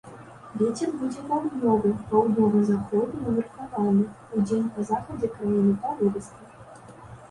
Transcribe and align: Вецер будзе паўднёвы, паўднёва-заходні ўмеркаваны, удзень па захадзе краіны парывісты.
Вецер 0.61 0.93
будзе 1.01 1.21
паўднёвы, 1.31 1.91
паўднёва-заходні 2.15 3.23
ўмеркаваны, 3.29 4.09
удзень 4.41 4.69
па 4.77 4.91
захадзе 4.93 5.35
краіны 5.39 5.81
парывісты. 5.87 6.55